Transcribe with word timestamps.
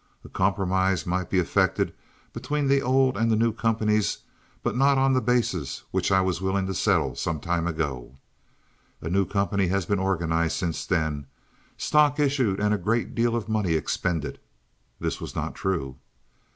A 0.25 0.29
compromise 0.29 1.05
might 1.05 1.29
be 1.29 1.37
effected 1.37 1.93
between 2.33 2.67
the 2.67 2.81
old 2.81 3.15
and 3.15 3.29
the 3.29 3.35
new 3.35 3.53
companies, 3.53 4.17
but 4.63 4.75
not 4.75 4.97
on 4.97 5.13
the 5.13 5.21
basis 5.21 5.81
on 5.81 5.85
which 5.91 6.11
I 6.11 6.21
was 6.21 6.41
willing 6.41 6.65
to 6.65 6.73
settle 6.73 7.13
some 7.13 7.39
time 7.39 7.67
ago. 7.67 8.17
A 8.99 9.11
new 9.11 9.27
company 9.27 9.67
has 9.67 9.85
been 9.85 9.99
organized 9.99 10.57
since 10.57 10.87
then, 10.87 11.27
stock 11.77 12.19
issued, 12.19 12.59
and 12.59 12.73
a 12.73 12.79
great 12.79 13.13
deal 13.13 13.35
of 13.35 13.47
money 13.47 13.73
expended." 13.73 14.39
(This 14.99 15.21
was 15.21 15.35
not 15.35 15.53
true.) 15.53 15.97